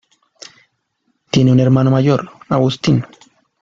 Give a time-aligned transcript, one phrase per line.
[1.29, 3.05] Tiene un hermano mayor, Agustín.